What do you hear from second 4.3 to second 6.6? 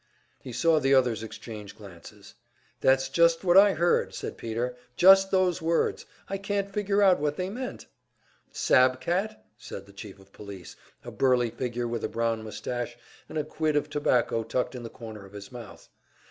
Peter "just those words. I